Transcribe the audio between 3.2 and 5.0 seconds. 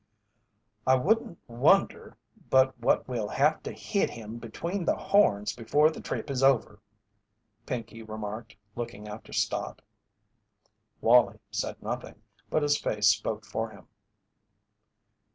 have to hit him between the